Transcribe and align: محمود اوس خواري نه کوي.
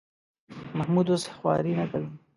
محمود 0.77 1.07
اوس 1.11 1.23
خواري 1.35 1.73
نه 1.79 1.85
کوي. 1.91 2.09